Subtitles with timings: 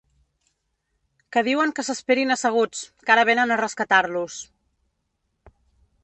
[1.35, 4.39] Que diuen que s'esperin asseguts, que ara vénen a rescatar-los.